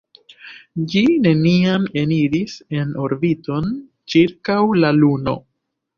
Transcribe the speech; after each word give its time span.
Ĝi 0.93 1.01
neniam 1.25 1.85
eniris 2.03 2.55
en 2.79 2.97
orbiton 3.07 3.69
ĉirkaŭ 4.15 4.61
la 4.83 4.93
Luno. 5.03 5.37